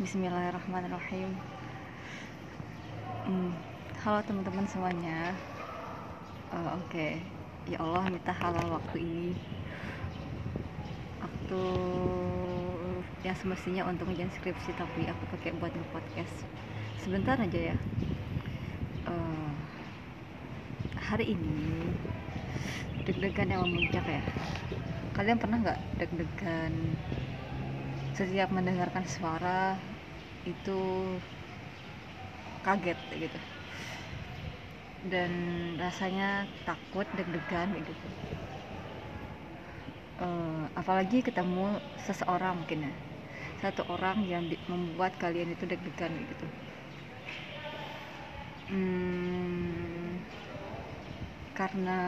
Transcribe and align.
Bismillahirrahmanirrahim. 0.00 1.28
Hmm, 3.28 3.52
halo 4.00 4.24
teman-teman 4.24 4.64
semuanya. 4.64 5.36
Uh, 6.48 6.72
Oke, 6.80 6.88
okay. 6.88 7.12
ya 7.68 7.84
Allah 7.84 8.08
minta 8.08 8.32
halal 8.32 8.80
waktu 8.80 8.96
ini. 8.96 9.36
Waktu 11.20 11.62
yang 13.28 13.36
semestinya 13.36 13.92
untuk 13.92 14.08
ngejalan 14.08 14.32
skripsi 14.40 14.72
tapi 14.72 15.04
aku 15.04 15.36
pakai 15.36 15.52
buat 15.60 15.68
nge-podcast. 15.68 16.48
Sebentar 17.04 17.36
aja 17.36 17.76
ya. 17.76 17.76
Uh, 19.04 19.52
hari 20.96 21.36
ini 21.36 21.92
deg-degan 23.04 23.52
yang 23.52 23.68
memuncak 23.68 24.08
ya. 24.08 24.24
Kalian 25.12 25.36
pernah 25.36 25.60
nggak 25.60 25.80
deg-degan 26.00 26.72
setiap 28.16 28.48
mendengarkan 28.48 29.04
suara 29.04 29.89
itu 30.44 30.80
kaget 32.64 32.98
gitu. 33.16 33.38
Dan 35.12 35.32
rasanya 35.80 36.44
takut 36.68 37.06
deg-degan 37.16 37.68
gitu. 37.80 37.92
Uh, 40.20 40.68
apalagi 40.80 41.18
ketemu 41.24 41.80
seseorang 42.06 42.54
mungkin 42.60 42.80
ya. 42.88 42.94
Satu 43.62 43.82
orang 43.94 44.18
yang 44.32 44.44
membuat 44.68 45.12
kalian 45.22 45.52
itu 45.56 45.64
deg-degan 45.68 46.12
gitu. 46.30 46.46
Hmm, 48.70 50.22
karena 51.54 51.98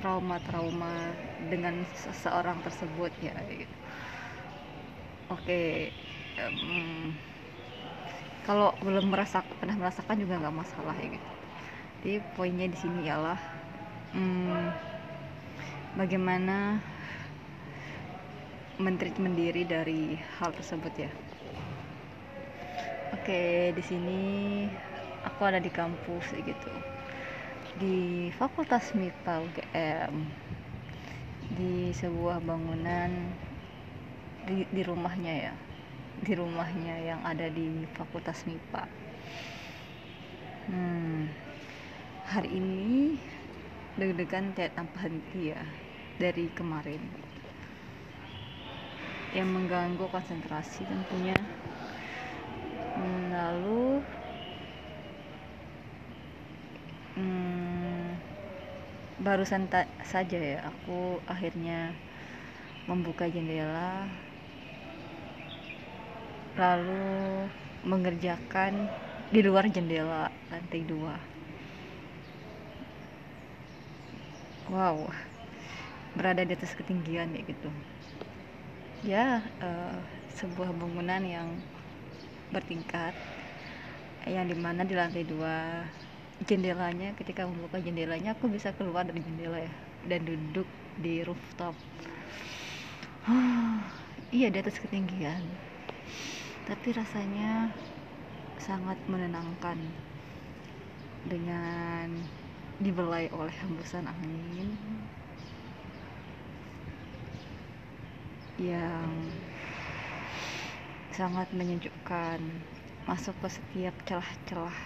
trauma-trauma 0.00 1.12
dengan 1.52 1.84
seseorang 1.92 2.58
tersebut 2.64 3.12
ya 3.20 3.36
gitu. 3.52 3.76
Oke 5.30 5.92
um, 6.38 7.14
kalau 8.46 8.72
belum 8.80 9.12
merasa 9.12 9.44
pernah 9.60 9.76
merasakan 9.76 10.16
juga 10.20 10.40
nggak 10.40 10.56
masalah 10.56 10.96
ya 10.98 11.16
gitu 11.16 11.30
jadi 12.00 12.24
poinnya 12.32 12.64
di 12.64 12.78
sini 12.80 13.04
ialah 13.04 13.36
um, 14.16 14.72
bagaimana 16.00 16.80
menteri 18.80 19.12
mendiri 19.20 19.68
dari 19.68 20.16
hal 20.40 20.56
tersebut 20.56 20.94
ya? 20.96 21.12
Oke 23.12 23.76
di 23.76 23.82
sini 23.84 24.20
aku 25.28 25.44
ada 25.44 25.60
di 25.60 25.68
kampus 25.68 26.32
gitu. 26.32 26.72
Di 27.76 28.28
Fakultas 28.32 28.96
MIPA 28.96 29.34
UGM 29.44 30.14
di 31.60 31.92
sebuah 31.92 32.40
bangunan 32.40 33.12
di, 34.48 34.64
di 34.72 34.80
rumahnya 34.80 35.34
ya 35.36 35.54
di 36.20 36.32
rumahnya 36.36 36.94
yang 37.00 37.20
ada 37.24 37.48
di 37.48 37.88
Fakultas 37.96 38.44
MIPA 38.44 38.84
hmm, 40.70 41.20
hari 42.30 42.50
ini 42.54 43.18
deg-degan 43.98 44.54
tidak 44.54 44.78
tanpa 44.78 45.08
henti 45.08 45.50
ya 45.50 45.62
dari 46.20 46.46
kemarin. 46.54 47.02
Yang 49.34 49.48
mengganggu 49.50 50.04
konsentrasi 50.10 50.82
tentunya. 50.86 51.38
Hmm, 52.98 53.30
lalu 53.30 54.02
hmm, 57.16 58.06
barusan 59.22 59.70
saja 60.02 60.38
ya 60.38 60.58
aku 60.66 61.22
akhirnya 61.30 61.94
membuka 62.90 63.30
jendela 63.30 64.10
lalu 66.60 67.48
mengerjakan 67.88 68.92
di 69.32 69.40
luar 69.40 69.64
jendela 69.72 70.28
lantai 70.52 70.84
dua. 70.84 71.16
Wow 74.68 75.08
berada 76.14 76.42
di 76.42 76.52
atas 76.54 76.74
ketinggian 76.74 77.30
ya 77.34 77.42
gitu. 77.46 77.70
Ya 79.06 79.24
uh, 79.62 79.96
sebuah 80.36 80.74
bangunan 80.74 81.22
yang 81.22 81.48
bertingkat 82.50 83.14
yang 84.28 84.44
di 84.44 84.56
mana 84.58 84.84
di 84.84 84.92
lantai 84.92 85.24
dua 85.24 85.86
jendelanya 86.44 87.16
ketika 87.16 87.46
membuka 87.48 87.80
jendelanya 87.80 88.36
aku 88.36 88.50
bisa 88.50 88.74
keluar 88.76 89.06
dari 89.06 89.22
jendela 89.24 89.64
ya 89.64 89.72
dan 90.08 90.20
duduk 90.26 90.66
di 91.00 91.24
rooftop. 91.24 91.72
Iya 94.30 94.46
di 94.50 94.58
atas 94.62 94.78
ketinggian 94.78 95.42
tapi 96.70 96.94
rasanya 96.94 97.66
sangat 98.62 98.94
menenangkan 99.10 99.74
dengan 101.26 102.14
dibelai 102.78 103.26
oleh 103.34 103.50
hembusan 103.58 104.06
angin 104.06 104.70
yang 108.54 109.10
sangat 111.10 111.50
menyejukkan 111.50 112.38
masuk 113.02 113.34
ke 113.42 113.50
setiap 113.50 113.94
celah-celah 114.06 114.78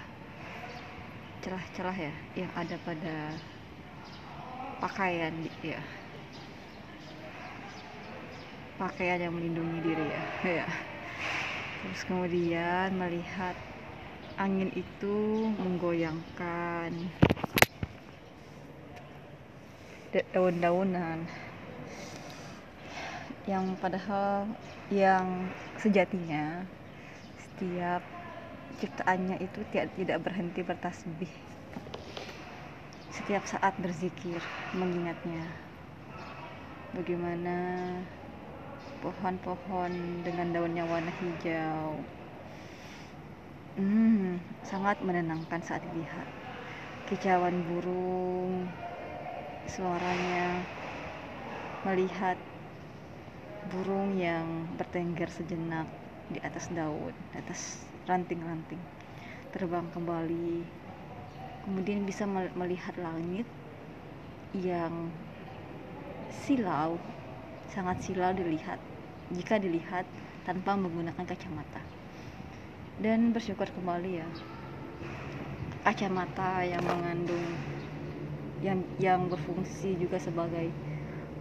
celah-celah 1.44 1.96
ya 2.00 2.14
yang 2.32 2.52
ada 2.56 2.80
pada 2.80 3.36
pakaian 4.80 5.36
ya. 5.60 5.84
Pakaian 8.80 9.20
yang 9.20 9.36
melindungi 9.36 9.78
diri 9.84 10.06
ya 10.08 10.64
ya 10.64 10.66
terus 11.94 12.10
kemudian 12.10 12.90
melihat 12.98 13.54
angin 14.34 14.66
itu 14.74 15.46
menggoyangkan 15.62 16.90
daun-daunan 20.10 21.22
yang 23.46 23.78
padahal 23.78 24.42
yang 24.90 25.46
sejatinya 25.78 26.66
setiap 27.38 28.02
ciptaannya 28.82 29.38
itu 29.38 29.62
tidak 29.70 29.94
tidak 29.94 30.18
berhenti 30.18 30.66
bertasbih. 30.66 31.30
Setiap 33.14 33.46
saat 33.46 33.70
berzikir 33.78 34.42
mengingatnya 34.74 35.46
bagaimana 36.90 37.54
pohon-pohon 39.04 40.24
dengan 40.24 40.48
daunnya 40.56 40.88
warna 40.88 41.12
hijau. 41.20 42.00
Hmm, 43.76 44.40
sangat 44.64 44.96
menenangkan 45.04 45.60
saat 45.60 45.84
dilihat. 45.92 46.24
Kicauan 47.04 47.60
burung 47.68 48.64
suaranya 49.68 50.64
melihat 51.84 52.40
burung 53.68 54.16
yang 54.16 54.64
bertengger 54.80 55.28
sejenak 55.28 55.84
di 56.32 56.40
atas 56.40 56.72
daun 56.72 57.12
di 57.12 57.36
atas 57.36 57.84
ranting-ranting 58.08 58.80
terbang 59.52 59.84
kembali. 59.92 60.64
Kemudian 61.68 62.08
bisa 62.08 62.24
melihat 62.56 62.96
langit 62.96 63.44
yang 64.56 65.12
silau 66.32 66.96
sangat 67.72 68.00
silau 68.06 68.30
dilihat 68.30 68.78
jika 69.34 69.58
dilihat 69.58 70.06
tanpa 70.46 70.78
menggunakan 70.78 71.26
kacamata. 71.26 71.82
Dan 72.94 73.34
bersyukur 73.34 73.66
kembali 73.74 74.22
ya 74.22 74.28
kacamata 75.84 76.64
yang 76.64 76.80
mengandung 76.80 77.44
yang 78.64 78.80
yang 78.96 79.28
berfungsi 79.28 80.00
juga 80.00 80.16
sebagai 80.16 80.72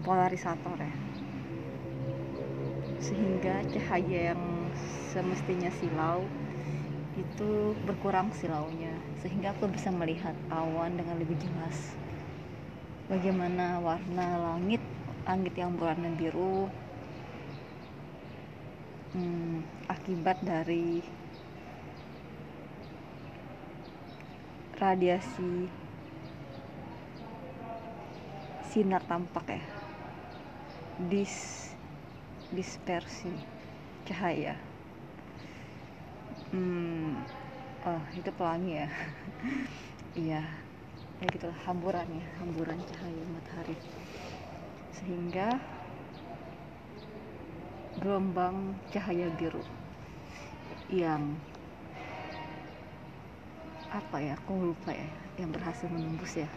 polarisator 0.04 0.76
ya. 0.76 0.96
Sehingga 3.00 3.64
cahaya 3.72 4.36
yang 4.36 4.42
semestinya 5.16 5.72
silau 5.80 6.28
itu 7.16 7.78
berkurang 7.88 8.36
silaunya. 8.36 8.92
Sehingga 9.24 9.56
aku 9.56 9.72
bisa 9.72 9.88
melihat 9.96 10.36
awan 10.52 11.00
dengan 11.00 11.16
lebih 11.16 11.40
jelas. 11.40 11.96
Bagaimana 13.08 13.80
warna 13.80 14.28
langit 14.42 14.84
langit 15.24 15.56
yang 15.56 15.80
berwarna 15.80 16.12
biru 16.20 16.68
hmm, 19.14 19.62
akibat 19.90 20.38
dari 20.44 21.02
radiasi 24.80 25.70
sinar 28.70 29.04
tampak 29.06 29.46
ya. 29.48 29.64
Dis 31.10 31.36
dispersi 32.54 33.30
cahaya. 34.06 34.56
Hmm, 36.54 37.26
oh 37.90 38.02
itu 38.18 38.30
pelangi 38.36 38.74
ya. 38.82 38.88
Iya 40.14 40.46
ya 41.22 41.28
gitu 41.34 41.50
hamburan 41.66 42.06
ya 42.20 42.26
hamburan 42.38 42.78
cahaya 42.86 43.24
matahari. 43.34 43.78
Sehingga 44.94 45.60
gelombang 48.02 48.74
cahaya 48.90 49.30
biru 49.38 49.62
yang 50.90 51.36
apa 53.94 54.18
ya 54.18 54.34
aku 54.38 54.74
lupa 54.74 54.90
ya 54.90 55.10
yang 55.38 55.50
berhasil 55.54 55.86
menembus 55.90 56.38
ya. 56.38 56.50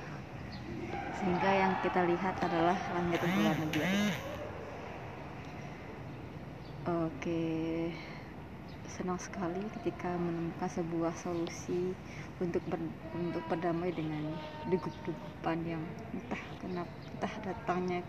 Sehingga 1.16 1.50
yang 1.52 1.72
kita 1.80 2.04
lihat 2.04 2.36
adalah 2.44 2.76
langit 2.92 3.20
berwarna 3.20 3.66
biru. 3.72 4.00
Oke 6.86 7.44
senang 8.96 9.20
sekali 9.20 9.60
ketika 9.80 10.08
menemukan 10.16 10.72
sebuah 10.72 11.12
solusi 11.20 11.92
untuk 12.40 12.64
ber, 12.64 12.80
untuk 13.12 13.44
berdamai 13.52 13.92
dengan 13.92 14.32
degup-degupan 14.72 15.58
yang 15.68 15.82
entah 16.16 16.42
kenapa 16.64 16.92
entah 17.12 17.34
datangnya 17.44 18.00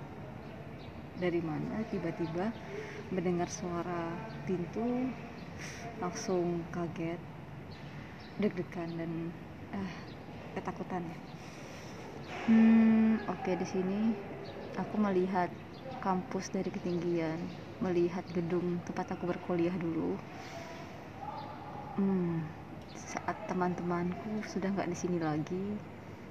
dari 1.17 1.41
mana 1.41 1.81
tiba-tiba 1.89 2.53
mendengar 3.09 3.49
suara 3.49 4.13
pintu 4.45 5.09
langsung 5.97 6.61
kaget 6.69 7.17
deg-degan 8.37 8.89
dan 8.97 9.11
ah 9.73 9.91
ketakutan 10.53 11.01
ya? 11.01 11.17
Hmm 12.47 13.17
oke 13.25 13.41
okay, 13.41 13.57
di 13.57 13.67
sini 13.67 14.13
aku 14.77 14.95
melihat 15.01 15.49
kampus 15.99 16.53
dari 16.53 16.69
ketinggian 16.69 17.41
melihat 17.81 18.25
gedung 18.33 18.81
tempat 18.85 19.13
aku 19.13 19.29
berkuliah 19.29 19.73
dulu. 19.77 20.17
Hmm, 21.97 22.45
saat 22.93 23.37
teman-temanku 23.49 24.45
sudah 24.45 24.69
nggak 24.69 24.89
di 24.89 24.97
sini 24.97 25.17
lagi 25.17 25.65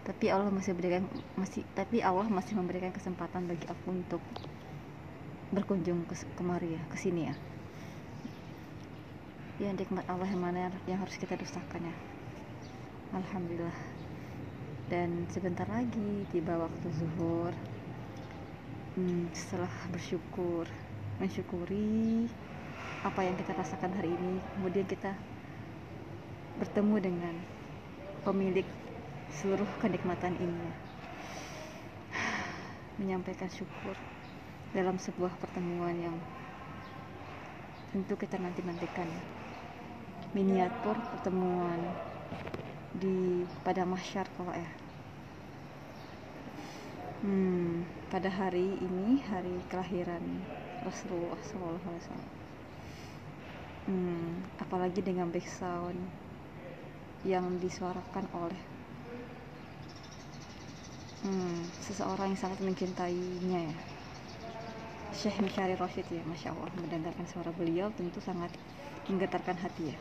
tapi 0.06 0.30
Allah 0.30 0.54
masih 0.54 0.70
berikan 0.78 1.02
masih 1.34 1.66
tapi 1.74 1.98
Allah 1.98 2.30
masih 2.30 2.54
memberikan 2.54 2.94
kesempatan 2.94 3.50
bagi 3.50 3.66
aku 3.66 3.90
untuk 3.90 4.22
berkunjung 5.54 6.02
ke 6.10 6.14
kemari 6.34 6.74
ya 6.74 6.82
ke 6.90 6.96
sini 6.98 7.30
ya. 7.30 7.34
Ya 9.62 9.70
nikmat 9.72 10.04
Allah 10.10 10.26
yang 10.26 10.42
mana 10.42 10.68
yang 10.90 10.98
harus 10.98 11.14
kita 11.16 11.38
dustakan 11.38 11.86
ya. 11.86 11.96
Alhamdulillah. 13.14 13.78
Dan 14.90 15.26
sebentar 15.30 15.66
lagi 15.70 16.26
tiba 16.34 16.58
waktu 16.58 16.86
zuhur. 16.98 17.54
Hmm, 18.98 19.28
setelah 19.36 19.70
bersyukur 19.92 20.66
mensyukuri 21.20 22.26
apa 23.04 23.20
yang 23.22 23.36
kita 23.36 23.52
rasakan 23.52 23.92
hari 23.92 24.08
ini 24.08 24.40
kemudian 24.56 24.88
kita 24.88 25.12
bertemu 26.56 26.96
dengan 27.00 27.34
pemilik 28.24 28.66
seluruh 29.30 29.68
kenikmatan 29.78 30.34
ini. 30.42 30.68
Menyampaikan 33.00 33.52
syukur 33.52 33.94
dalam 34.76 35.00
sebuah 35.00 35.32
pertemuan 35.40 35.96
yang 35.96 36.16
tentu 37.96 38.12
kita 38.12 38.36
nanti 38.36 38.60
nantikan 38.60 39.08
miniatur 40.36 41.00
pertemuan 41.16 41.80
di 42.92 43.48
pada 43.64 43.88
masyar 43.88 44.28
kalau 44.36 44.52
ya. 44.52 44.68
Hmm, 47.24 47.88
pada 48.12 48.28
hari 48.28 48.76
ini 48.84 49.24
hari 49.24 49.56
kelahiran 49.72 50.44
Rasulullah 50.84 51.40
SAW 51.40 51.96
hmm, 53.88 54.60
apalagi 54.60 55.00
dengan 55.00 55.32
background 55.32 55.96
yang 57.24 57.56
disuarakan 57.56 58.28
oleh 58.36 58.60
hmm, 61.24 61.64
seseorang 61.80 62.36
yang 62.36 62.40
sangat 62.44 62.60
mencintainya 62.60 63.72
ya 63.72 63.95
Syekh 65.16 65.40
Mishari 65.40 65.72
Rashid 65.80 66.04
ya 66.12 66.20
Masya 66.28 66.52
Allah 66.52 66.68
mendengarkan 66.76 67.24
suara 67.24 67.48
beliau 67.56 67.88
tentu 67.96 68.20
sangat 68.20 68.52
menggetarkan 69.08 69.56
hati 69.56 69.90
ya 69.90 69.96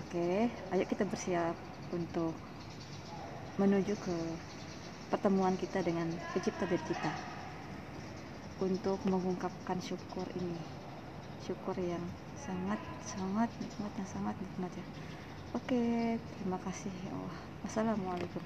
Oke 0.00 0.48
ayo 0.72 0.84
kita 0.88 1.04
bersiap 1.04 1.52
untuk 1.92 2.32
menuju 3.60 3.92
ke 3.92 4.16
pertemuan 5.12 5.54
kita 5.60 5.84
dengan 5.84 6.08
pencipta 6.32 6.64
dari 6.64 6.80
kita 6.88 7.12
untuk 8.64 8.96
mengungkapkan 9.04 9.76
syukur 9.84 10.24
ini 10.32 10.56
syukur 11.44 11.76
yang 11.76 12.02
sangat 12.40 12.80
sangat 13.04 13.52
nikmat 13.60 13.92
yang 14.00 14.08
sangat 14.08 14.34
nikmat 14.40 14.72
ya 14.74 14.86
Oke, 15.56 16.18
terima 16.36 16.60
kasih 16.60 16.92
ya 17.06 17.16
Allah. 17.16 17.38
Wassalamualaikum. 17.64 18.44